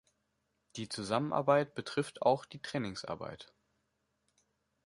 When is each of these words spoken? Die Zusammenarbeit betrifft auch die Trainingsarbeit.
Die 0.77 0.89
Zusammenarbeit 0.89 1.75
betrifft 1.75 2.23
auch 2.23 2.45
die 2.45 2.59
Trainingsarbeit. 2.59 3.53